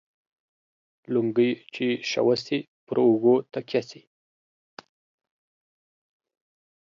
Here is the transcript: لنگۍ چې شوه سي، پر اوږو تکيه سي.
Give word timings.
لنگۍ 1.13 1.51
چې 1.73 1.87
شوه 2.11 2.35
سي، 2.45 2.57
پر 2.85 2.97
اوږو 3.05 3.35
تکيه 3.53 3.81
سي. 3.89 4.01